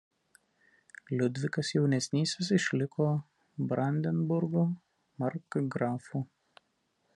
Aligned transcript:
Liudvikas 1.19 1.69
Jaunesnysis 1.75 2.49
išliko 2.57 3.07
Brandenburgo 3.73 4.67
markgrafu. 5.25 6.27